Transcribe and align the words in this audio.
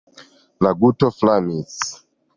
La 0.67 0.71
guto 0.79 1.11
flamis. 1.19 1.77